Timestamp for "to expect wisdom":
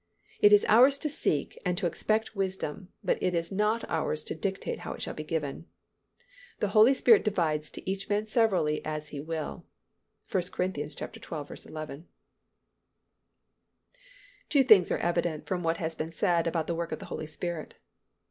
1.77-2.89